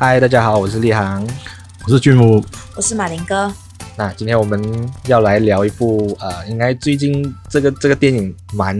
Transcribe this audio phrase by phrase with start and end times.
[0.00, 1.28] 嗨，大家好，我是立航，
[1.84, 2.40] 我是俊武，
[2.76, 3.52] 我是马林哥。
[3.96, 4.62] 那今天我们
[5.08, 8.78] 要来聊一部呃，应该最近这个这个电影蛮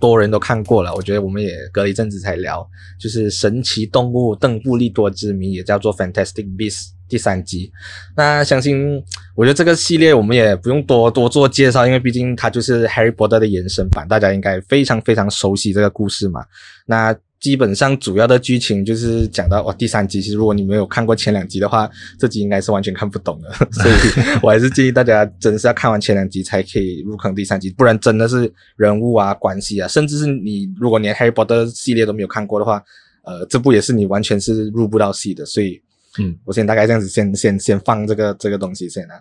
[0.00, 2.68] 多人都看过了，我觉得我们也隔了一阵子才聊，
[2.98, 7.70] 就是《神奇动物邓布利多之谜》，也叫做《Fantastic Beasts》第三集。
[8.16, 9.00] 那相信
[9.36, 16.44] 我觉得这个系列我们也不用多多做介绍，因为毕竟它就是《Harry Potter》的延伸版，大家应该非常非常熟悉这个故事嘛。
[16.84, 23.94] 那基本上主要的剧情就是讲到哦，第三集其实如果你没有看过前两集的话，这集应该是完全看不懂的， 所以
[24.42, 32.82] 我还是建议大家真的是要看完前两集才可以入坑第三集，不然真的是人物啊、关系啊，甚至是你如果连 Harry Potter 系列都没有看过的话，
[33.22, 35.80] 呃，这部也是你完全是入不到戏的，所以
[36.18, 39.14] 嗯，我先大概这样子先先先放这个这个东西先啊，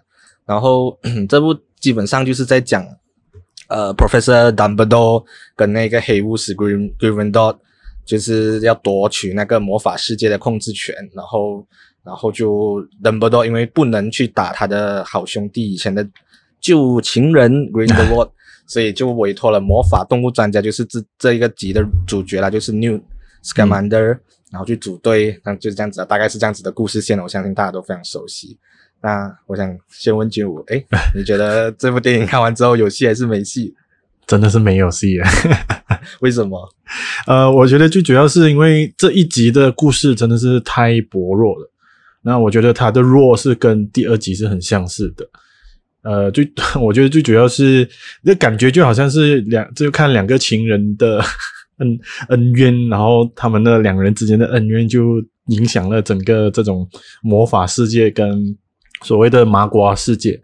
[0.46, 0.98] 然后
[1.30, 2.84] 这部基本上就是在讲
[3.68, 5.24] 呃 Professor Dumbledore
[5.56, 7.58] 跟那个黑巫师 Gryffindor
[8.08, 11.64] 就是要夺取那个魔法世界的控制权，然后，
[12.04, 16.08] 然后就 Dumbledore 因为不能去打他的好兄弟以前的
[16.62, 18.32] 旧情人 Grindelwald，
[18.66, 23.02] 所以就委托了魔法动物专家，就是这这一个集的主角啦，就是 Newt
[23.44, 24.22] Scamander，嗯、
[24.52, 28.58] 然后去组队，那就是这样子，大概是这样子的故事线，我相信大家都非常熟悉。
[29.02, 30.82] 那我想先问君武，哎，
[31.14, 33.76] 你觉得这部电影看完之后有戏还是没戏？
[34.28, 35.30] 真的是没有戏啊！
[36.20, 36.70] 为什么？
[37.26, 41.72] 呃，我觉得最主要是因为这一集的故事真的是太薄弱了。
[42.24, 45.26] 那我觉得它的弱是跟第二集是很相似的。
[46.02, 46.46] 呃，最
[46.82, 47.90] 我觉得最主要是
[48.22, 51.24] 那感觉就好像是两，就看两个情人的
[51.80, 56.86] 恩恩怨，然后他们的两人之间的恩怨就影响了整个这种
[57.22, 58.58] 魔法世界跟
[59.04, 60.38] 所谓的麻瓜世界。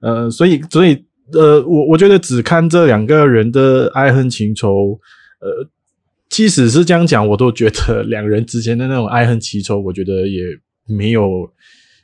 [0.00, 1.04] 呃，所以所以。
[1.32, 4.98] 呃，我我觉得只看这两个人的爱恨情仇，
[5.40, 5.68] 呃，
[6.30, 10.42] 即使是这样讲，我都觉得两人之间的那种爱恨情仇，我觉得也
[10.86, 11.46] 没有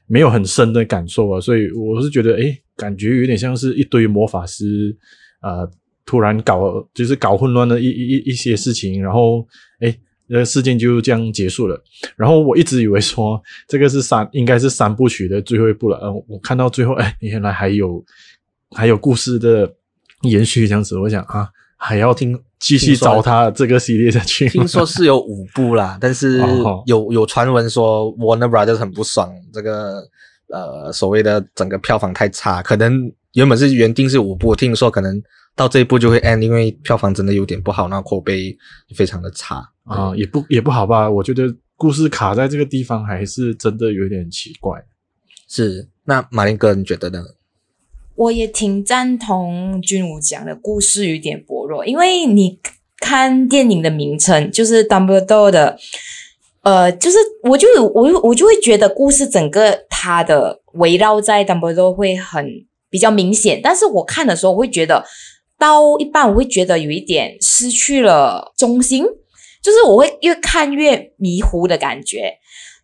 [0.07, 1.41] 没有很深的感受啊。
[1.41, 4.95] 所以我是觉得，诶，感觉有点像是一堆魔法师
[5.41, 5.71] 啊，呃，
[6.05, 9.47] 突然搞就是搞混乱的一一一些事情，然后
[9.81, 11.83] 诶，那事件就这样结束了。
[12.15, 18.05] 然后我一直以为说这个是三应该是三部曲的最后一部了，呃，我看到最后，诶，原来还有。
[18.71, 19.73] 还有故事的
[20.23, 24.49] 延续这样子，我想啊，还要听继续找他这个系列下去。
[24.49, 26.41] 听说是有五部啦，但是
[26.87, 30.03] 有有传闻说 Warner Brothers 很不爽这个
[30.49, 35.23] 呃所谓的整个票房太差，可能原本是原定是五部，听说可能
[35.55, 38.57] 到这一步就会 end，因为票房真的有点不好，那口碑
[38.97, 41.09] 非常的差啊，也不也不好吧？
[41.09, 41.45] 我觉得
[41.77, 44.83] 故事卡在这个地方还是真的有点奇怪。
[45.49, 47.23] 是，那马林哥你觉得呢？
[48.17, 52.61] 我也挺赞同君武讲的，故事有点薄弱，因为你
[52.99, 55.77] 看电影的名称就是 Dumbledore 的，
[56.63, 62.47] 呃，就是我就我我就会觉得故事整个它的围绕在 Dumbledore 会很
[62.89, 65.05] 比较明显，但是我看的时候我会觉得
[65.59, 69.03] 到一半我会觉得有一点失去了中心，
[69.61, 72.33] 就是我会越看越迷糊的感觉，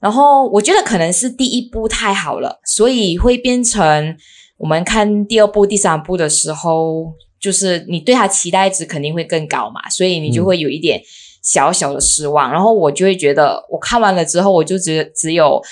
[0.00, 4.16] 然后我觉得可能是第一部太好了，所以会变成。
[4.60, 11.00] 我们看第二部、第三部的时候，就是你对他期待值肯定会更高嘛，所以你就会有一点
[11.42, 12.52] 小小的失望。
[12.52, 15.62] 然后我就会觉得，我看完了之后，我就只只有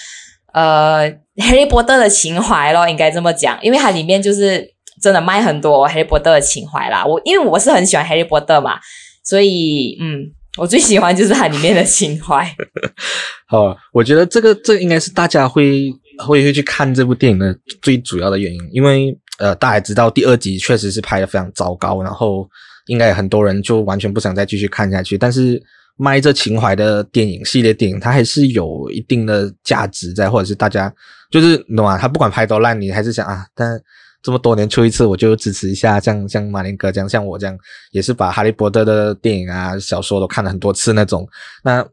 [0.55, 1.07] 呃
[1.37, 4.67] 《哈利波特》的情怀咯，应该这么讲，因为它里面就是
[5.03, 7.05] 真的卖很多《哈利波特》的情怀啦。
[7.05, 8.79] 我因为我是很喜欢《哈利波特》嘛，
[9.23, 12.51] 所以嗯，我最喜欢就是它里面的情怀。
[13.47, 15.93] 好，我觉得这个这个应该是大家会。
[16.19, 22.49] 会会去看这部电影的最主要的原因，因为呃，大家知道第二集确实是拍的非常糟糕，然后
[22.87, 25.17] 应该很多人就完全不想再继续看下去。
[25.17, 25.63] 但是
[25.97, 30.93] 卖这情怀的电影系列电影，它还是有一定的价值在，或者是大家
[31.31, 31.97] 就是懂吗？
[31.97, 33.81] 他不管拍多烂，你还是想啊，但
[34.23, 36.01] 这么多年出一次，我就支持一下。
[36.01, 37.57] 像像马林哥这样，像我这样，
[37.93, 41.29] 也是把哈利波特的电影啊、小说都看了很多次那种。
[41.63, 41.87] 那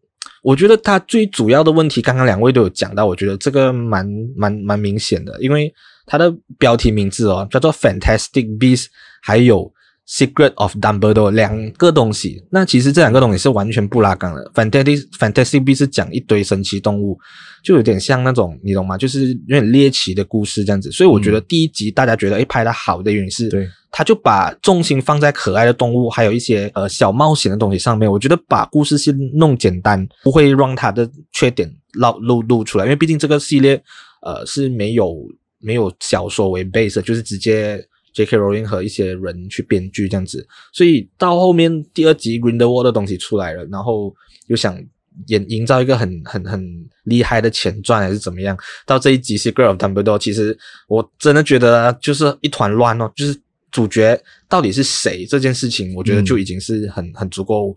[0.45, 4.07] 我觉得他最主要的问题，刚刚两位都有讲到，我觉得这个蛮
[4.37, 5.73] 蛮蛮明显的，因为
[6.05, 8.85] 它的标题名字哦叫做 Fantastic Beasts，
[9.23, 9.73] 还有
[10.07, 14.51] Secret of Dumbledore 两个东西，那其实这两个东西是完全不拉杆的。
[14.53, 17.17] Fantastic Fantastic Beasts 是讲一堆神奇动物，
[17.63, 18.97] 就有点像那种你懂吗？
[18.97, 23.49] 就是有点猎奇的故事这样子，所以我觉得第一集大家觉得诶拍的好的原因是。
[23.49, 23.67] 对。
[23.97, 28.11] 他就把重心放在可爱的动物，还有一些呃小冒险的东西上面。
[28.11, 32.83] 我觉得把故事先弄简单，不会让它的缺点露露露出来。
[32.83, 33.81] 因为毕竟这个系列
[34.21, 35.15] 呃是没有
[35.59, 37.81] 没有小说为 base，就是直接
[38.15, 38.37] J.K.
[38.37, 40.47] Rowling 和一些人去编剧这样子。
[40.73, 44.11] 所以到后面第二集 Grindelwald 的东西出来了，然后
[44.47, 44.81] 又想
[45.27, 46.61] 演营造一个很很很
[47.03, 48.57] 厉害的前传还是怎么样？
[48.85, 50.57] 到这一集《Secret of Dumbledore》，其实
[50.87, 53.39] 我真的觉得就是一团乱哦，就是
[53.71, 57.75] 主角到底是谁这件事情，我觉得就已经是很很足够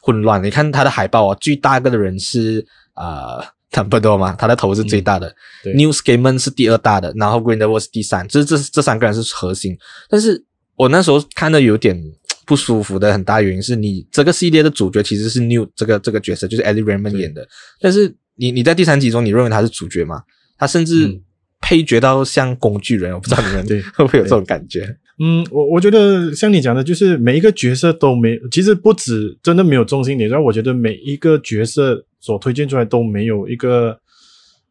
[0.00, 0.42] 混乱。
[0.42, 2.64] 你看他的海报啊，最大个的人是
[2.94, 5.34] 呃 Dumbledore 嘛，他的头是最大的。
[5.64, 9.76] 嗯、Newt Scamander 是第二大的，然后 Grindelwald 是第三，这这这三个人是核心。
[10.08, 10.44] 但是
[10.76, 12.00] 我那时候看的有点。
[12.44, 17.46] 不舒服的很大原因是你这个系列的主角其实是 Newt 这个这个角色，就是 Eddie Raymond 演的。
[17.80, 20.20] 但是你你在第三集中，你认为他是主角吗？
[20.58, 21.20] 他甚至
[21.60, 23.64] 配角到像工具人，嗯、我不知道你们
[23.94, 24.84] 会不会有这种感觉？
[25.18, 33.98] 嗯，我我觉得像你讲的，就是每一个角色都没，其实不止真的没有中心点，然后我觉得每一个角色所推荐出来都没有一个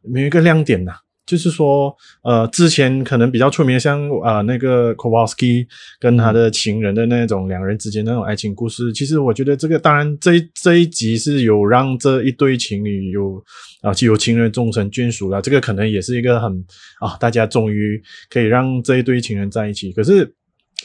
[0.01, 0.93] 没有一个亮点呐。
[1.31, 5.65] 就是说，呃，之前可能比较出名的，像啊、那个 Kowalski
[5.97, 13.41] 跟他的情人的那种两人之间那种爱情故事，其实我觉得这个当然这这一集是有让这一对情侣有
[13.81, 16.51] 啊，既有情人终成眷属了，这个可能也是一个很
[16.99, 19.93] 啊，大家终于可以让这一对情人在一起。
[19.93, 20.29] 可是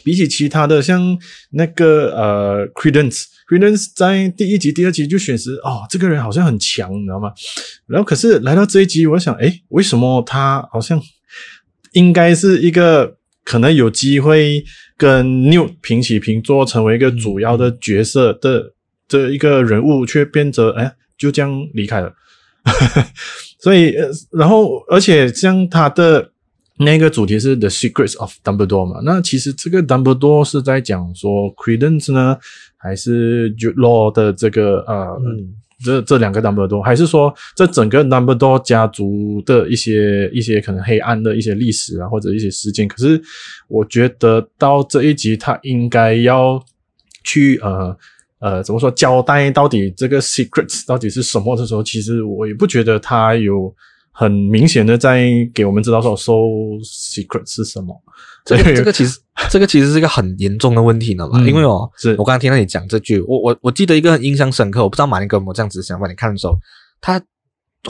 [0.05, 1.19] 比起其他的，像
[1.51, 3.25] 那个呃 Credence。
[3.49, 7.33] Credence 在第一集、第二集就显示哦，这个人好像很强，你知道吗？
[7.87, 11.01] 然后可是来到这一集，我想，诶，为什么他好像
[11.93, 14.65] 应该是一个可能有机会
[14.97, 18.73] 跟 New 平起平坐，成为一个主要的角色的
[19.07, 22.13] 这一个人物，却变得诶就这样离开了。
[23.63, 23.95] 所以，
[24.33, 26.33] 然后而且像他的。
[26.79, 29.01] 那个主题是 The Secrets of Dumbledore 嘛？
[29.03, 32.37] 那其实这个 Dumbledore 是在讲说 Credence 呢，
[32.77, 42.87] 还是 Jude Law 的这个呃，嗯、这这两个 Dumbledore，还是说这整个 Dumbledore 家族的一些一些可能黑暗的一些历史啊，或者一些事件？
[42.87, 43.19] 可是
[43.69, 46.63] 我觉得到这一集，他应该要
[47.25, 47.97] 去呃
[48.41, 53.75] 呃怎么说交代到底这个 Secrets 到底是什么的时候，其实我也不觉得他有。
[54.19, 56.33] 很明显的在给我们知道说，So
[56.83, 57.95] secret 是什么？
[58.47, 59.21] 这个这个其实
[59.51, 66.09] 这个其实是一个很严重的问题呢嘛，嗯、因为哦，是我刚刚听到你讲这句，我我我记得一个很印象深刻，我不知道马林哥有没有这样子想法。
[66.09, 66.59] 你看的时候，
[66.99, 67.21] 他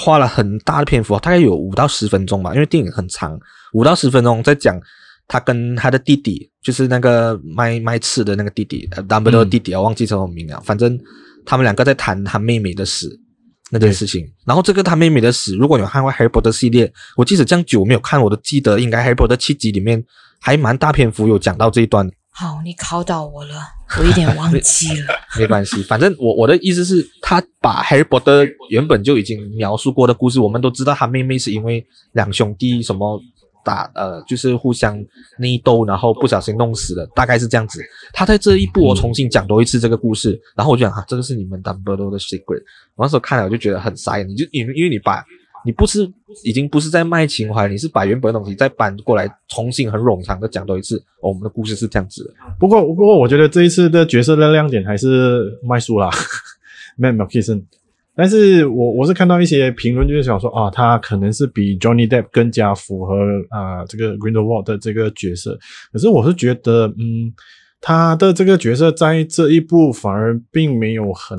[0.00, 3.38] 花了很大的篇幅，大概有五到十分钟吧，因为电影很长，
[3.74, 4.76] 五到十分钟在讲
[5.28, 10.98] 他跟他的弟弟，就是那个卖卖刺的那个弟弟，呃弟弟，我忘记什么名了，反正
[11.44, 13.08] 他们两个在谈他妹妹的事。
[13.70, 20.04] 那件事情，然后这个他妹妹的死，如果有看过《Harry Potter》系列，我即使这样久没有看，我都记得应该《Harry Potter》七集里面
[20.40, 22.08] 还蛮大篇幅有讲到这一段。
[22.30, 23.54] 好，你考倒我了，
[23.98, 25.14] 我有点忘记了。
[25.38, 33.20] 没关系，反正我我的意思是，他把《Harry Potter》原本就已经描述过的故事，我们都知道他妹妹是因为两兄弟什么。
[33.66, 34.96] 打呃，就是互相
[35.38, 37.82] 内斗，然后不小心弄死了，大概是这样子。
[38.12, 42.62] 他在这一部我重新讲多一次这个故事，嗯、然后我就讲哈、啊，这个是你们 Dumbledore 的 secret。
[42.94, 45.24] 我那时候看了我就觉得很傻眼，你就因因为你把
[45.64, 46.08] 你不是
[46.44, 50.96] 已经不是在卖情怀，你是把原本的东西再搬过来，重新很冗长的讲多一次。
[51.20, 52.30] 哦，我们的故事是这样子的。
[52.60, 56.08] 不过不过，我觉得这一次的角色的亮点还是麦叔啦，
[56.96, 57.64] Matt Mikkelsen
[58.16, 63.14] 但是我我是看到一些评论，就是想说啊，他可能是比 Johnny Depp 更加符合
[63.50, 65.58] 啊这个 Grindelwald 的这个角色。
[65.92, 67.32] 可是我是觉得，嗯，
[67.80, 71.38] 他的这个角色在这一部反而并没有很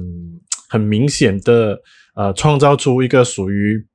[0.69, 1.79] 很明显的
[2.15, 3.85] 呃创造出一个属于。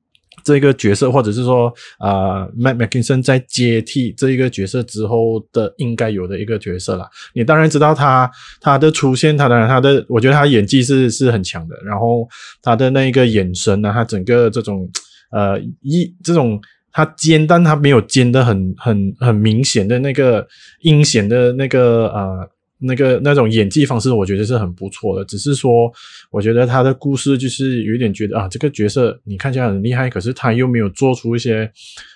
[0.44, 7.08] 这个角色，或者是说，呃，Matt Mikkelsen 在接替这一个角色之后的应该有的一个角色啦。
[7.34, 11.76] 你当然知道他他的出现，他当然他的，我觉得他演技是是很强的。
[11.84, 12.28] 然后
[12.62, 14.88] 他的那一个眼神呢，他整个这种
[15.30, 16.60] 呃一这种
[16.92, 20.46] 他奸，但他没有奸的很很很明显的那个
[20.80, 22.50] 阴险的那个呃。
[22.82, 25.24] 那个那种演技方式，我觉得是很不错的。
[25.24, 25.90] 只是说，
[26.30, 31.70] 我觉得他的故事就是有一点觉得啊，这个角色你看起来很厉害，可是他又没有做出一些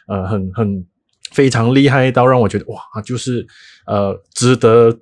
[0.08, 0.84] 呃很很
[1.30, 3.46] 非常厉害到让我觉得哇，就是
[3.86, 4.96] 呃值得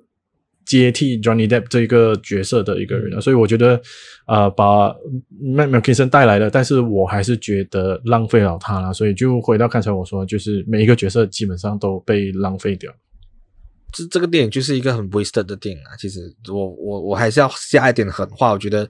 [0.65, 3.21] 接替 Johnny Depp 这个角色的一个人。
[3.21, 3.81] 所以我觉得
[4.27, 4.89] 呃把
[5.41, 8.93] Matt Mikkelsen 带来了，但是我还是觉得浪费了他了。
[8.93, 12.91] 所以就回到刚才我说，就是每一个角色基本上都被浪费掉。
[13.91, 15.95] 这这个电影就是一个很 wasted 的电影啊！
[15.99, 16.19] 其实
[16.51, 18.87] 我我我还是要下一点狠话，我觉得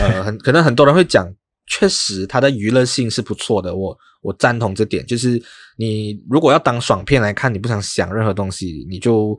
[0.00, 1.32] 呃很可能很多人会讲，
[1.66, 5.06] 确实它的娱乐性是不错的，我我赞同这点。
[5.06, 5.40] 就是
[5.76, 9.38] 你如果要当爽片来看，你不想想任何东西，你就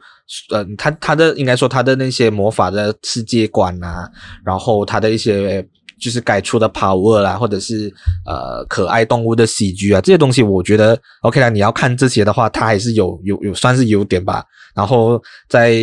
[0.51, 4.09] 呃他他的应该说他的那些魔法的世界观啊，
[4.43, 5.67] 然后他的一些。
[5.99, 7.93] 就是改出的 power 啦，或者是
[8.25, 11.49] 呃可爱动物的喜剧啊，这些东西我觉得 OK 啦。
[11.49, 14.43] 你要看这些的话，它还是有有有算是优点吧。
[14.73, 15.75] 然后再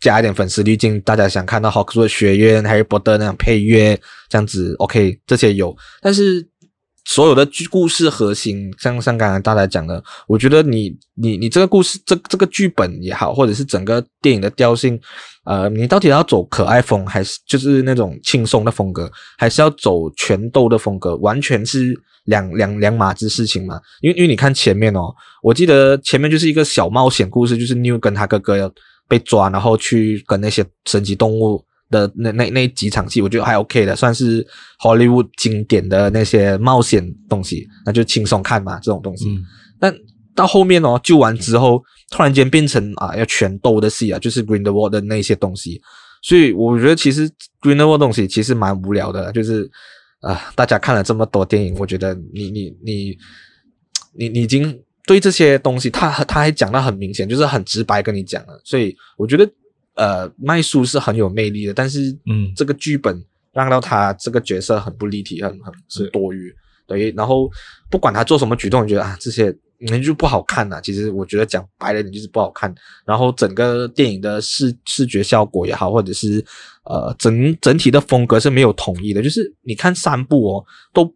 [0.00, 6.46] 加一点粉丝滤镜，大家想看到霍格沃兹学院、Harry Potter 那样配乐这样子，OK，这些有，但是。
[7.04, 14.98] 所有的剧故事核心，像像刚才大家讲的，我觉得你你你这个故事这这个剧本也好，或者是整个电影的调性，
[15.44, 21.94] 呃，你到底要走可爱风，还是就是那种轻松的风格，还是要走拳斗的风格，完全是
[22.24, 23.78] 两两两码子事情嘛。
[24.00, 28.72] 因为因为你看前面哦，我记得前面就是一个小冒险故事，就是 New 跟他哥哥要
[29.06, 31.62] 被抓，然后去跟那些神奇动物。
[31.94, 34.44] 的那那那几场戏，我觉得还 OK 的，算是
[34.82, 39.30] Hollywood 经典的那些冒险东西，那就轻松看嘛，这种东西。
[39.30, 39.38] 嗯、
[39.78, 39.94] 但
[40.34, 45.80] 到后面哦，救完之后，突然间变成啊要全斗的戏啊，就是 Grindelwald 的那些东西。
[46.22, 49.62] 所以我觉得其实 Grindelwald 东西其实蛮无聊的，就是
[50.20, 53.16] 啊、呃，大家看了这么多电影，我觉得你你你
[54.18, 58.60] 你你已经对这些东西，他他还讲的很明显，就是很直白跟你讲了。
[58.64, 59.48] 所以我觉得。
[59.94, 66.52] 呃，麦叔是很有魅力的，但是，嗯，这个剧本让到他这个角色很不立体，很很是多余，
[66.84, 67.12] 对。
[67.12, 67.48] 然后
[67.88, 70.80] 不管他做什么举动，你觉得啊，这些那就不好看呐。
[70.82, 72.74] 其实我觉得讲白了，你就是不好看。
[73.06, 76.44] 然后整个电影的视视觉效果也好，或者是
[76.84, 81.14] 呃整整体的风格是没有统一的，就是你看三部哦，都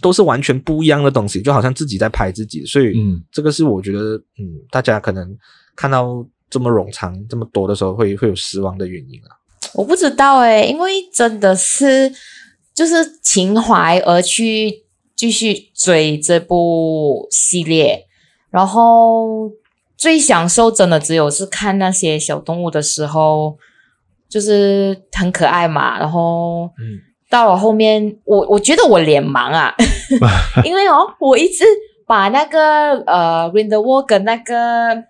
[0.00, 2.64] 都是完全不一样的东西，就好像自己在拍自己。
[2.64, 5.36] 所以，嗯，这个是我觉得，嗯，大家可能
[5.74, 6.24] 看到。
[6.50, 9.38] 这么冗长这么多的时候会会有失望的原因啊？
[9.72, 12.12] 我不知道诶，因为真的是
[12.74, 14.82] 就是情怀而去
[15.14, 18.06] 继续追这部系列，
[18.50, 19.48] 然后
[19.96, 23.56] 最享受真的只有是看那些小动物的时候，
[24.28, 26.00] 就是很可爱嘛。
[26.00, 29.72] 然后，嗯，到了后面我我觉得我脸盲啊，
[30.64, 31.64] 因为哦，我一直
[32.08, 35.04] 把那个呃 Grindelwald 跟那个。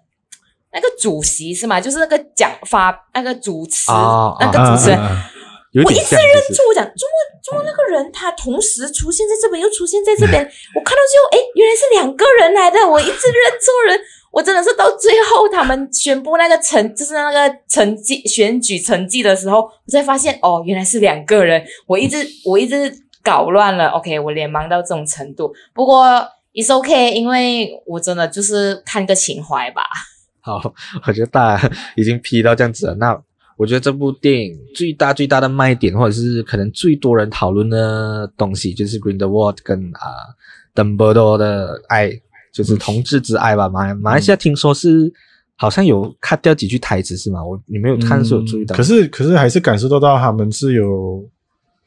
[0.73, 1.81] 那个主席是吗？
[1.81, 5.31] 就是那个讲发那个主持、哦、那个主持人，啊啊啊、
[5.85, 10.41] 我一直认错我讲，中国中国那个人他同时出现在这边又出现在这边，
[10.77, 14.01] 我看到最后，哎，原来是两个人来的，我一直认错人，
[14.31, 22.93] 我真的是到最后他们宣布那个成就是那个成绩选举成绩的时候，我才发现哦，原来是两个人，我一直 我一直
[23.25, 26.25] 搞乱了，OK，我脸盲到这种程度，不过
[26.55, 29.83] it's OK，因为我真的就是看个情怀吧。
[30.41, 30.75] 好，
[31.07, 32.95] 我觉得大家 已经批到这样子了。
[32.95, 33.19] 那
[33.57, 40.35] 我觉得这部电影最大最大的卖点，或者是可能最多人讨论的东西，就是 Green the World 跟啊
[40.75, 42.11] Dumbledore 的爱，
[42.53, 43.69] 就是同志之爱吧。
[43.69, 45.13] 马马来西亚听说是
[45.57, 47.45] 好像有 cut 掉几句台词是吗？
[47.45, 51.29] 我你没有看是有注意到，可是可是还是感受得到他们是有。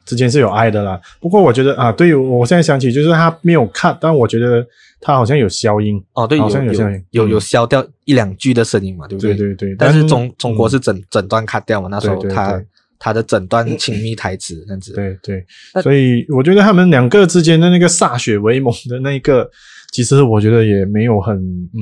[0.05, 4.65] 之间是有爱的啦，不过我觉得啊，对于我现在想起，就是他没有看，但我觉得
[4.99, 9.33] 他好像有消音哦，对，好像有消音，有有，有消掉一两句的声音嘛，对不对？
[9.33, 9.75] 对对对。
[9.77, 12.61] 但是中中国是整整段 cut 掉嘛，那时候他
[12.99, 14.93] 他的整段亲密台词这样子。
[14.93, 15.45] 对对。
[15.81, 19.49] 所以我觉得他们两个之间的那个歃血为盟的那个，
[19.91, 21.79] 其实我觉得也没有很嗯。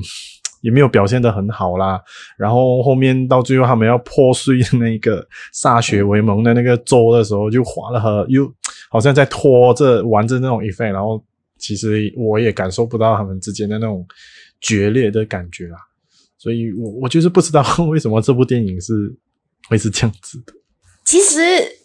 [0.62, 2.00] 也没有表现得很好啦，
[2.38, 8.51] 然后后面到最后他们要破碎那个歃血为盟的那个州的时候，就花了很又
[8.89, 11.20] 好像在拖着玩着那种 effect，然后
[11.58, 14.06] 其实我也感受不到他们之间的那种
[14.60, 15.77] 决裂的感觉啦，
[16.38, 18.94] 所以我我就是不知道为什么这部电影是
[19.68, 20.53] 会是这样子的。
[21.03, 21.39] 其实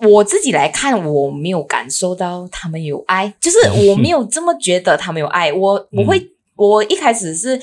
[0.06, 3.56] 我自己来看，我没有感受到他们有爱，就是
[3.88, 5.50] 我没有这么觉得他们有爱。
[5.50, 7.58] 我我会我一开始是。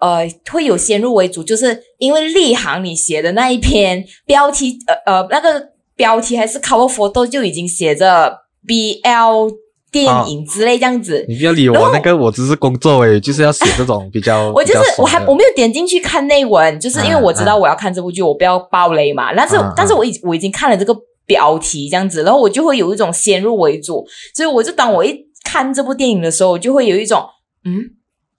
[0.00, 8.36] 呃，会有先入为主，就是因为立行你写的那一篇标题，呃呃，那个标题还是 cover photo 就已经写着
[8.66, 9.50] BL
[9.92, 11.20] 电影之类这样子。
[11.20, 14.50] 哦、你不要理我，那个我只是工作诶，就是要写这种比较。
[14.54, 19.32] 我就是我还我没有点进去看内文，就是因为我知道我要看这部剧，啊、我不要爆雷嘛。
[19.34, 20.96] 但是、啊、但是我已我已经看了这个
[21.26, 27.24] 标题这样子，然后我就会有一种先入为主，所以我就当我一看这部电影的时候，我就会有一种
[27.64, 27.90] 嗯，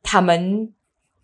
[0.03, 0.71] 他们。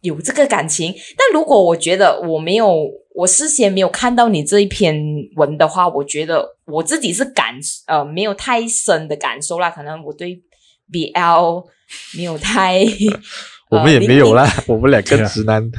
[0.01, 4.95] 有这个感情，但如果我觉得我没有，我事先没有看到你这一篇
[5.35, 7.53] 文的话，我觉得我自己是感
[7.85, 9.69] 呃没有太深的感受啦。
[9.69, 10.41] 可能我对
[10.91, 11.65] BL
[12.17, 12.83] 没有太，
[13.69, 15.69] 我们也没有啦， 我们两个直男。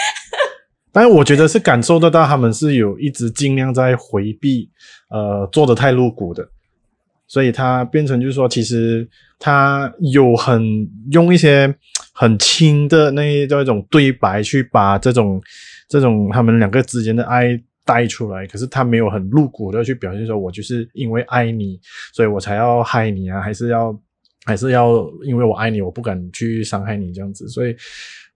[0.92, 4.68] 但是我觉得是感受得到他们是有一直尽量在回避，
[5.08, 6.46] 呃，做的太露骨的，
[7.26, 9.08] 所以他变成就是说，其实
[9.38, 11.74] 他有很用一些。
[12.12, 15.42] 很轻的那一种对白，去把这种
[15.88, 21.80] 这种他们两个之间的爱带出来，可是他没有很露骨的去表现说，我就是因为爱你，
[22.12, 23.98] 所以我才要害你啊，还是要
[24.44, 27.48] 还是要因为我爱你，我不敢去伤害你这样子。
[27.48, 27.74] 所以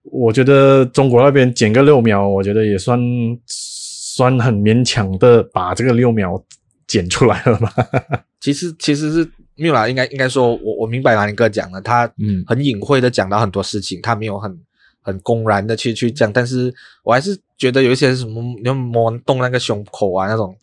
[0.03, 2.99] 我觉得中国那边剪个六秒，我觉得也算
[3.47, 6.43] 算很勉强的把这个六秒
[6.87, 7.71] 剪出来了吗？
[8.41, 14.59] 其实其实是没有啦，应该应该说我我明白马林哥讲的，他嗯很隐晦的讲到很多事情，他没有很
[15.03, 16.73] 很公然的去去讲，但是
[17.03, 20.57] 我还是觉得有一些什么要摸动那个胸口啊那种。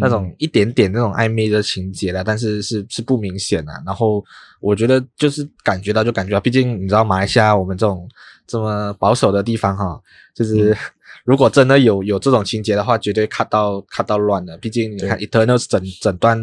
[0.00, 3.72] 那种一点点那种暧昧的情节的，但是是是不明显的。
[3.86, 4.22] 然后
[4.60, 8.06] 我觉得就是感觉到就感觉到，毕竟你知道马来西亚我们这种
[8.46, 9.98] 这么保守的地方哈，
[10.34, 10.76] 就是
[11.24, 14.58] 如果真的有有这种情节的话，绝对卡到卡到乱了。
[14.58, 16.38] 毕竟你看 Eternals 整整段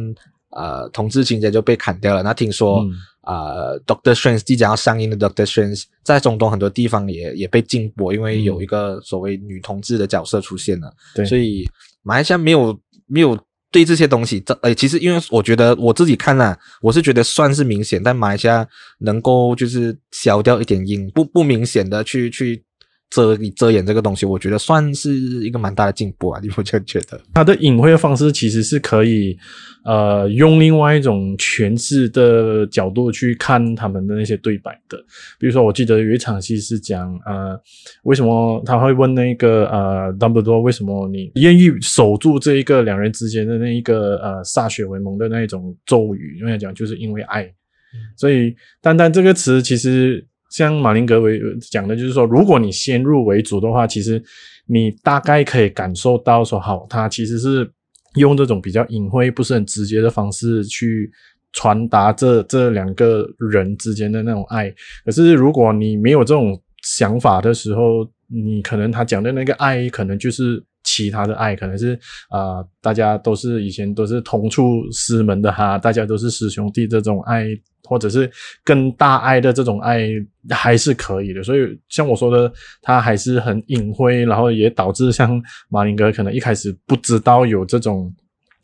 [0.55, 2.23] 呃同志情节就被砍掉了。
[2.23, 2.79] 那听说
[3.21, 10.91] 啊、嗯呃、Doctor Strange 即将要上映的 Doctor Strange 在中东很多地方也也被禁播，因为有一个所谓女同志的角色出现了。
[11.13, 11.63] 对，所以
[12.01, 12.75] 马来西亚没有。
[13.07, 18.67] 没有对这些东西，这诶，其实因为我觉得我自己看啊，我是觉得算是明显，但马来西亚
[19.01, 22.65] 能够就是消掉一点阴，不不明显的去去。
[23.09, 26.39] 遮遮掩这个东西，我觉得算是一个蛮大的进步啊！
[26.41, 29.37] 你不就觉得它的隐晦的方式其实是可以，
[29.85, 34.97] 呃，用另外一种诠释的角度去看他们的那些对白的。
[35.39, 37.57] 比如说，我记得有一场戏是讲，呃，
[38.03, 46.37] 为什么他会问那个呃邓布利多，为什么你愿意守住这一个两人之间的那一个呃歃血为盟的那一种咒语？
[46.39, 50.25] 因为讲就是因为爱，嗯、所以单单这个词其实。
[50.55, 51.37] 像马林格为
[51.69, 54.23] 讲的，就是说，如果你先入为主的话，其实
[54.67, 57.69] 你大概可以感受到说，好，他其实是
[58.15, 61.11] 用这种比较隐晦、不是很直接的方式去
[61.51, 64.73] 传达这这两个人之间的那种爱。
[65.03, 70.63] 可是，如果你没有这种想法的时候，你可能他讲的那个爱，可能就是
[70.95, 71.99] 其他的爱，可能是
[72.29, 77.47] 啊、大家都是以前都是同出师门的哈，大家都是师兄弟这种爱。
[77.87, 78.27] 或者是
[78.63, 80.09] 更大爱的这种爱
[80.49, 88.11] 还是可以的，所以像我说的，他还是很隐晦，然后也导致像马林哥可能一开始不知道有这种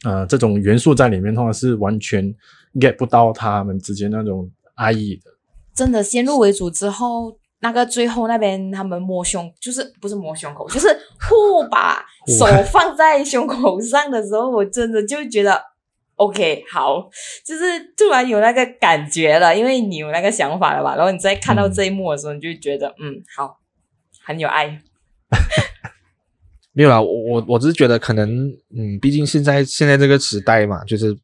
[0.03, 2.33] 呃这种元素在里面的话，是完全
[2.79, 5.29] get 不到他们之间那种爱意的。
[5.75, 10.88] 真的先入为主之后，那个最后那边他们摸胸，就是不是摸胸口， 就是
[11.19, 12.06] 互把
[12.38, 15.71] 手放在胸口上的时候，我真的就觉得。
[16.17, 17.10] OK，好，
[17.43, 20.95] 就是突然有那个感觉了，因为你有那个想法了吧？
[20.95, 23.58] 然后你再看到这一幕的时候，你就觉得，嗯，嗯，好，
[24.24, 24.80] 很有爱。
[26.74, 31.17] 没有啦，我我我只是觉得可能，嗯，毕竟现在现在这个时代嘛，就是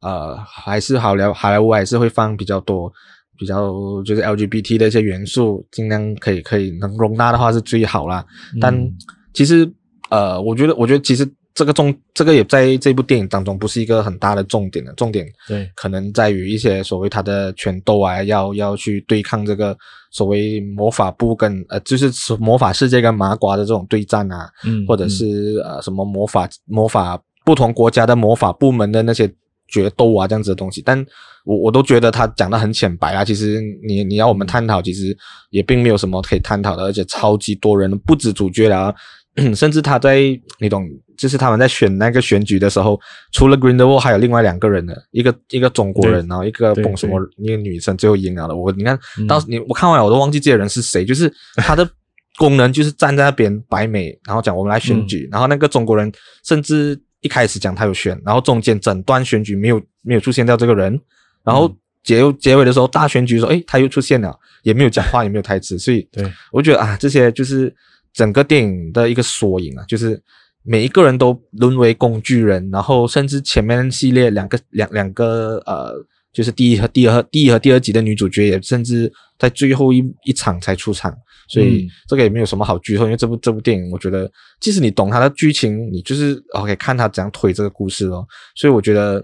[0.00, 2.92] 呃，还是好莱好莱坞还是会放比较多
[3.38, 8.24] 比较就是 LGBT 的一些元素，尽量可以可以能容纳的话是最好啦。
[8.54, 8.92] 嗯、但
[9.32, 9.70] 其实
[10.10, 11.28] 呃，我觉得我觉得其实。
[11.56, 19.74] 这个重，这个也在这部电影当中不是一个很大的重点的，重点对，可能在于一些所谓他的拳斗啊，要要去对抗这个
[20.10, 29.26] 所谓魔法部跟呃，就是魔法世界跟麻瓜的这种对战啊，嗯，或者是呃什么魔法魔法不同国家的魔法部门的那些
[29.66, 31.02] 决斗啊这样子的东西，但
[31.46, 35.16] 我我都觉得他讲的很浅白啊，其实你你要我们探讨，其实
[35.50, 38.92] 也并没有什么可以探讨的，而且超级多人不止主角啊。
[39.54, 40.18] 甚至他在
[40.60, 42.98] 你懂，就是他们在选那个选举的时候，
[43.32, 48.56] 除了 Grindelwald 还有另外两个人的，一个一个中国人，然后一个蹦什么一个女生最后赢了的。
[48.56, 51.86] 我你看，当时你我看完我都忘记这些人是谁，就是他的
[52.38, 56.10] 功能就是站在那边摆美，然后讲我们来选举，嗯、然后那个中国人
[56.42, 60.98] 甚至一开始讲他有选，然后中间整段选举没有没有出现掉这个人，
[61.46, 67.74] 然后结结尾的时候大选举说，哎他又出现了，也没有讲话，也没有台词，所以对我觉得啊，这些就是。
[68.16, 70.18] 整个电影的一个缩影啊，就是
[70.62, 75.92] 每一个人都沦为工具人，然后甚至前面系列两个两两个呃，
[76.32, 81.14] 就是第一和第二和第一和第二集的女主角也甚至在最后一一场才出场，
[81.46, 88.26] 所以这个也没有什么好剧透，因为这部这部电影我觉得，即使你懂它的剧情，你就是 OK 看他怎样推这个故事咯。
[88.54, 89.22] 所以我觉得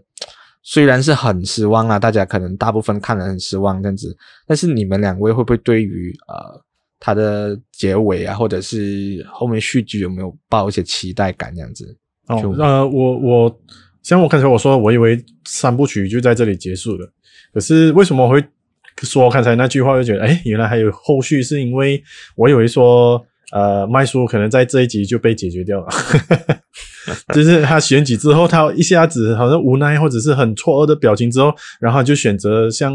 [0.62, 6.62] 虽然是很失望啊，大家可能大部分看了很失望这样子，但是你们两位会不会对于呃？
[7.05, 11.85] 它的结尾啊，或者是后面续集有没有抱一些期待感这样子？
[12.29, 13.61] 哦，呃，我我
[14.05, 17.12] 像我刚才我说，我以为三部曲就在这里结束了。
[17.53, 18.40] 可是为什么会
[18.98, 21.42] 说刚才那句话，就觉得哎，原来还有后续？
[21.42, 22.01] 是因为
[22.37, 23.20] 我以为说，
[23.52, 25.86] 呃，麦叔可能在这一集就被解决掉了。
[27.34, 32.94] 就是他选举之后，他一下子好像无奈或者是很错愕的表情之后，然后就选择像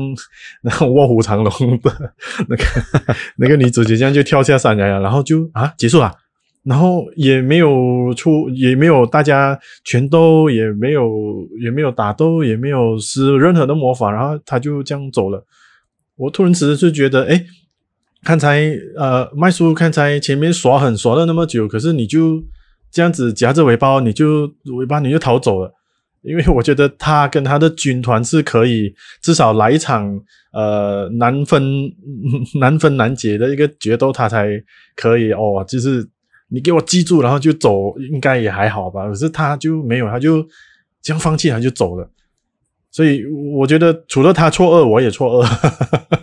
[0.64, 2.12] 那卧虎藏龙的
[2.48, 2.64] 那个
[3.38, 6.12] 那个女主角这样就跳下山崖了，然后就啊结束了，
[6.64, 15.46] 然后也没有出，也没有大家全都也没有也没有打斗，也没有施任何的魔法，然后他就这样走了。
[16.16, 17.46] 我突然之间就觉得，诶，
[18.24, 22.44] 刚才呃麦叔刚才前面耍狠耍了那么久，可是你就。
[22.90, 25.72] 这样子夹着尾巴，你就尾巴你就逃走了。
[26.22, 30.20] 因为我觉得他跟他的军团是可以至少来一场
[30.54, 31.62] 呃难分
[32.60, 34.50] 难分难解的一个决斗，他才
[34.96, 35.64] 可以哦。
[35.68, 36.08] 就是
[36.48, 39.06] 你给我记住，然后就走，应该也还好吧。
[39.06, 40.42] 可是他就没有，他就
[41.02, 42.10] 这样放弃，他就走了。
[42.90, 46.20] 所以我觉得除了他错愕，我也错愕。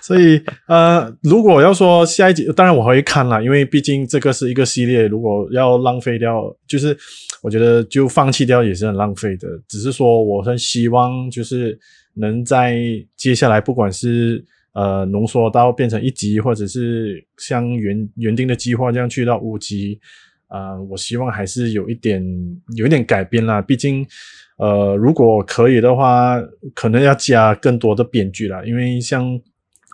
[0.00, 6.96] 所以呃，如果要说下一集，当然我会看啦，因为毕竟这个是一个系列，如果要浪费掉，就是。
[7.40, 11.78] 我觉得就放弃掉也是很浪费的，只是说我很希望就是
[12.14, 12.76] 能在
[13.16, 20.00] 接下来，不管是呃浓缩到变成一集，或者是像原原定的计划这样去到五集，
[20.48, 22.20] 啊、我希望还是有一点
[22.74, 23.62] 有一点改变啦。
[23.62, 24.04] 毕竟
[24.56, 26.42] 呃如果可以的话，
[26.74, 29.40] 可能要加更多的编剧啦，因为像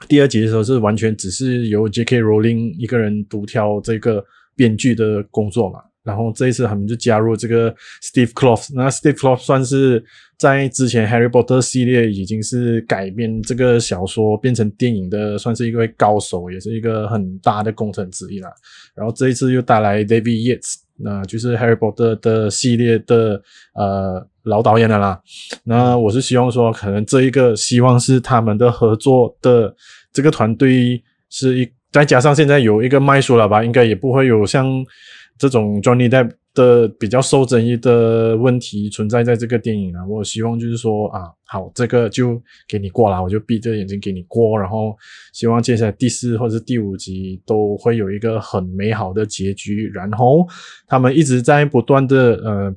[0.08, 2.20] 第二集的时候是完全只是由 J.K.
[2.20, 4.24] Rowling 一个人独挑这个
[4.56, 5.80] 编剧的工作嘛。
[6.02, 10.04] 然后这一次他们就加入这个 Steve Kloves，那 Steve Kloves 算是
[10.38, 18.52] 在之前 Harry Potter 系列已经是改编这个小说变成电影的，算是一位高手，也是一个很大的工程之一啦。
[18.94, 23.42] 然后这一次又带来 David Yates，那就是 Harry Potter 的系列的
[23.74, 25.20] 呃老导演了啦。
[25.64, 29.74] 那我是希望说，可能这一个希望是他们的合作的
[30.12, 34.84] 这个团队是一，再加上现在有一个麦叔了吧，应该也不会有像。
[35.38, 44.96] 这种 Johnny Depp 的比较受争议的问题存在在这个电影啊，我希望就是说啊，好，这个就给你过了，我就闭着眼睛给你过，然后
[45.32, 50.46] 希望接下来第四或者是第五集都会有一个很美好的结局，然后
[50.86, 52.74] 他们一直在不断的呃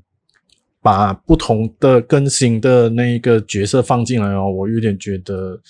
[0.81, 5.61] 把不同的更新的那一个角色放进来哦，我有点觉得。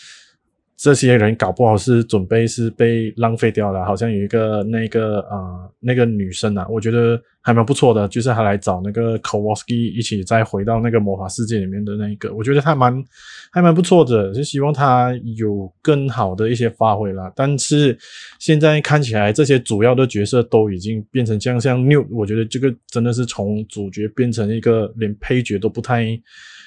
[0.78, 13.04] 这些人搞不好是准备是被浪费掉了，好像有一个那个呃那个女生啊，我觉得还蛮不错的，就是她来找那个 Kowalski 一起再回到那个魔法世界里面的那一个，我觉得她蛮
[13.52, 17.32] 还蛮不错的，就希望他有更好的一些发挥啦。
[17.36, 17.98] 但是
[18.40, 26.20] 现在看起来这些主要的角色都已经变成这样，像 Newt，我觉得这个真的是从主角变成一个连配角都不太。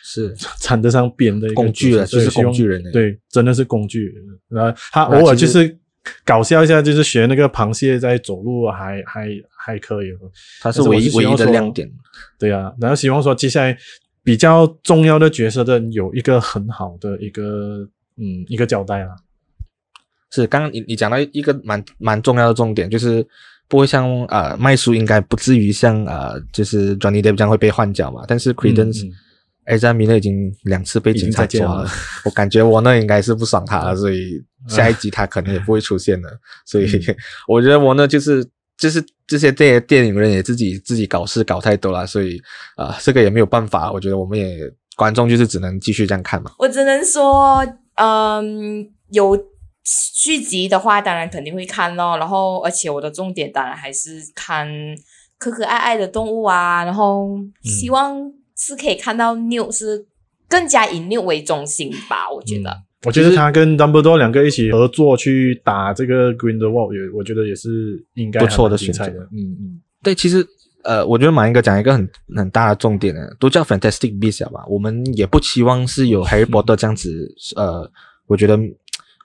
[0.02, 2.82] 是 缠得上边的一个工具了，就是工具人。
[2.90, 4.24] 对，真的是工具人。
[4.48, 5.78] 然后他偶尔就是
[6.24, 10.06] 搞笑一下，就是学那个螃蟹在走路还，还还还可以。
[10.60, 11.88] 他是唯一唯一的亮点。
[12.38, 13.76] 对啊，然后希望说接下来
[14.22, 19.08] 比较重要的角色的有一个很好的一个嗯一个交代啊。
[20.30, 23.26] 是刚刚你你讲到一个蛮蛮重要的重点，就是
[23.68, 29.08] 不会像呃麦叔应该不至于像呃就是 Johnny Depp 这样会被换角嘛，但是 Credence、嗯。
[29.08, 29.12] 嗯
[29.66, 31.88] 埃扎米勒已经两次被警察抓了，
[32.24, 36.28] 我感觉我那应该是不爽他了，所以下一集他可能也不会出现了。
[36.28, 36.88] 嗯、所 以
[37.46, 38.44] 我觉得我那就是
[38.80, 42.36] 就是这些电电影人也自己自己搞事搞太多了，所以
[42.76, 43.92] 啊、呃，这个也没有办法。
[43.92, 44.58] 我觉得我们也
[44.96, 46.52] 观众就是只能继续这样看嘛。
[46.58, 47.64] 我只能说，
[47.94, 49.38] 嗯，有
[49.84, 52.16] 续集的话，当然肯定会看咯。
[52.18, 54.66] 然后，而且我的重点当然还是看
[55.38, 56.84] 可可爱爱的动物啊。
[56.84, 58.34] 然后希望、嗯。
[58.62, 60.04] 是可以看到 Newt 是
[60.46, 62.30] 更加以 Newt 为中心吧？
[62.30, 69.04] 我觉得、嗯，我觉得他跟 Dumbledore 两个一起合作去打这个 Grindelwald，也我觉得也是应该不错的选择。
[69.32, 70.46] 嗯嗯，对，其实
[70.84, 77.34] 呃，我觉得马英哥讲一个很很大的重点呢，都叫 Fantastic Beasts 吧，我们也不期望是有 Harry Potter 这样子。
[77.56, 77.90] 嗯、呃，
[78.26, 78.58] 我觉得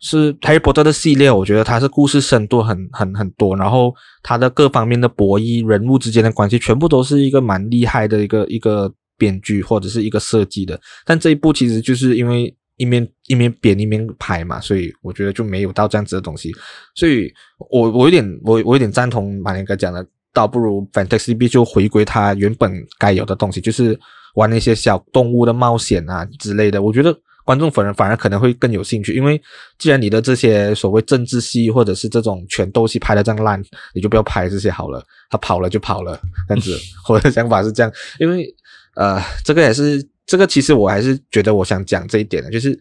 [0.02, 8.94] 是 Harry Potter 的系列，我觉得它是故事深度很很很多，然后它的各方面的博弈、人物之间的关系，全部都是一个蛮厉害的一个一个。
[9.18, 16.52] 编剧或者是一个设计的，但这一部其实就是因为一面一面编一面拍嘛，所以我觉得就没有到这样子的东西。
[16.94, 17.32] 所以
[17.72, 23.98] 我我有点我我有点赞同马连哥讲的，倒不如 fantastic B 就回归它原本该有的东西，就是
[24.36, 26.82] 玩那些小动物的冒险啊之类的。
[26.82, 29.42] 我觉得观众反而反而可能会更有兴趣，因为
[29.78, 36.78] 既然你的这些所谓政治戏或者是这种权斗戏拍的这样烂，你就不要拍这些好了，他跑了就跑了这样子。
[37.08, 38.54] 我的想法是这样，因为。
[38.96, 42.78] 呃，这个也是，这个其实我还是觉得我想讲这一点的，就是，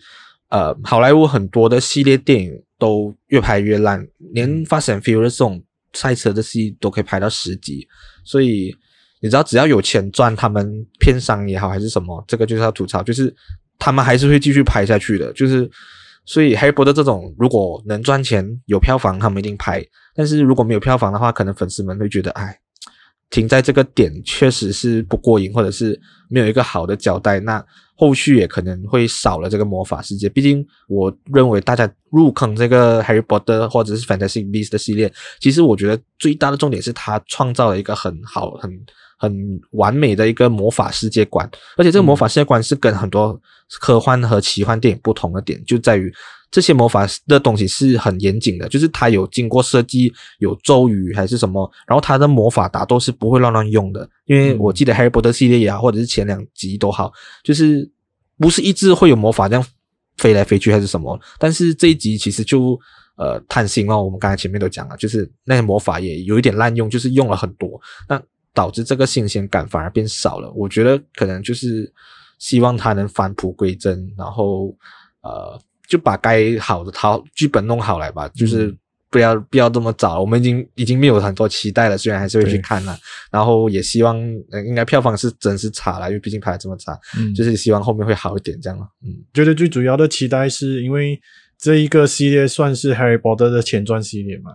[0.48, 7.86] 呃，好莱坞很多的系列电影都越拍越烂，连 Fast and Furious 这种赛车的戏都可以拍到十集，
[8.24, 8.74] 所以
[9.20, 13.34] 你知道，只要有钱赚，他们片商也好还是什么，这个就是要吐槽，就是
[13.78, 15.70] 他们还是会继续拍下去的，就是，
[16.24, 22.58] 所以 Harry Potter 这种如果能赚钱有票房，他们一定拍，但是如果没有票房的话，可能粉丝们会觉得，哎。
[23.34, 27.60] 停在这个点确实是不过瘾，或者是没有一个好的交代，那
[27.96, 30.28] 后续也可能会少了这个魔法世界。
[30.28, 38.70] 毕竟我认为大家入坑这个 Harry Potter 或者是 Fantastic Beasts 的系列，其实我觉得最大的重点是他创造了一个很好、很
[39.18, 41.44] 很完美的一个魔法世界观，
[41.76, 43.36] 而且这个魔法世界观是跟很多
[43.80, 46.14] 科幻和奇幻电影不同的点，就在于。
[46.54, 54.08] 这些魔法的东西是很严谨的，就是它有经过设计，有咒语还是什么，然后它的魔法打斗是不会乱乱用的。
[54.26, 57.12] 因为我记得《Harry Potter》系列也好，或者是前两集都好，
[57.42, 57.90] 就是
[58.38, 59.66] 不是一直会有魔法这样
[60.16, 61.18] 飞来飞去还是什么。
[61.40, 62.78] 但是这一集其实就
[63.16, 70.48] 呃贪心哦，我们刚才前面都讲了，就是那些魔法也有一点滥用，就是用了很多，那导致这个新鲜感反而变少了。
[70.52, 71.92] 我觉得可能就是
[72.38, 74.72] 希望它能返璞归真，然后
[75.20, 75.60] 呃。
[75.88, 78.74] 就把该好的套剧本弄好来吧，就是
[79.10, 80.20] 不要不要这么早。
[80.20, 82.96] 我们已经已经没有很多期待了，虽然还是会去看了。
[83.30, 84.16] 然后也希望，
[84.50, 86.98] 呃，应该票房是真是差了，因为毕竟拍的这么差。
[87.18, 88.86] 嗯，就是希望后面会好一点，这样了。
[89.04, 91.20] 嗯，觉得最主要的期待是因为
[91.58, 94.50] 这一个系列算是 Harry Potter 的前传系列嘛。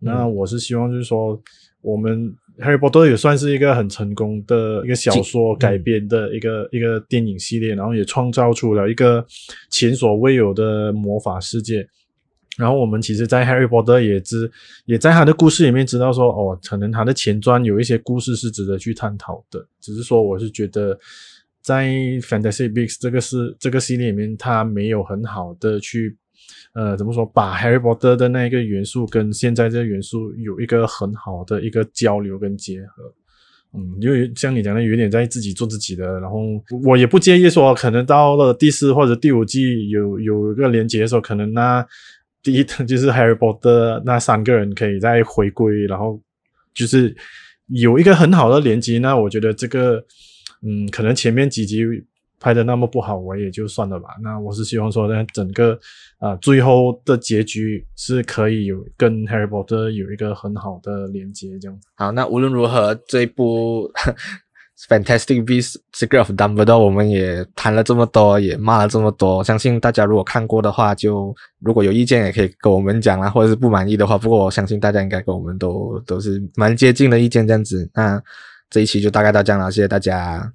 [0.00, 1.40] 嗯，那我是希望就是说
[1.80, 2.28] 我们。
[2.58, 9.24] 《哈利波特》也算是一个很成功的一个小说改编的一个、嗯、一个电影系列，然后也创造出了一个
[9.70, 11.86] 前所未有的魔法世界。
[12.58, 14.50] 然后我们其实，在《Harry Potter》也知
[14.84, 19.66] 也在他的故事里面知道说，哦，可能他的前传有一些故事是值得去探讨的。
[19.80, 20.98] 只是说，我是觉得
[21.62, 21.86] 在
[22.20, 26.16] 《Fantastic Beasts》这个是这个系列里面，他没有很好的去。
[26.74, 27.26] 呃，怎么说？
[27.26, 33.14] 把 Harry Potter 的那一个元素跟现在这个元素有一个很好的一个交流跟结合，
[33.74, 36.18] 嗯，因为像你讲的，有点在自己做自己的。
[36.20, 36.38] 然后
[36.84, 41.86] 我也不介意说，可能到了第四或者第五季有有一个连接的时候，可能那
[42.42, 46.18] 第一 就是 Harry Potter 那三个人可以再回归，然后
[46.72, 47.14] 就是
[47.66, 48.98] 有一个很好的连接。
[48.98, 50.02] 那我觉得这个，
[50.62, 51.84] 嗯，可能前面几集。
[52.42, 54.08] 拍的那么不好，我也就算了吧。
[54.20, 55.78] 那我是希望说，呢，整个
[56.18, 61.78] 啊、最后的结局是可以有跟 Harry Potter 有一个很好的连接，这样。
[61.94, 63.88] 好，那无论如何，这一部
[64.88, 69.44] Fantastic Beasts: Secret of Dumbledore 我们也谈了这么多，也骂了这么多。
[69.44, 74.18] 相信大家如果看过的话，就如果有意见也可以跟我们讲啦，或者是不满意的话。
[74.18, 77.88] 不过我相信大家应该跟我们都都是蛮接近的意见这样子。
[77.94, 78.20] 那
[78.70, 80.52] 这一期就大概到这样了，谢谢大家。